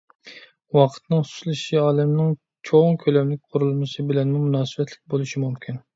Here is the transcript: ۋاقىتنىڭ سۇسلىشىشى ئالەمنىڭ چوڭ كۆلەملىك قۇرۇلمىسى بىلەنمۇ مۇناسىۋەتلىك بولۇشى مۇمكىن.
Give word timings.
ۋاقىتنىڭ 0.77 1.19
سۇسلىشىشى 1.31 1.77
ئالەمنىڭ 1.81 2.33
چوڭ 2.69 2.99
كۆلەملىك 3.05 3.43
قۇرۇلمىسى 3.53 4.07
بىلەنمۇ 4.13 4.43
مۇناسىۋەتلىك 4.47 5.03
بولۇشى 5.15 5.45
مۇمكىن. 5.45 5.79